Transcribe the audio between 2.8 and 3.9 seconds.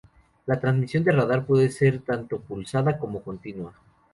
como continua.